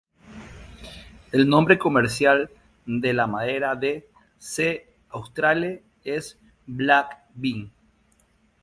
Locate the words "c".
4.39-4.87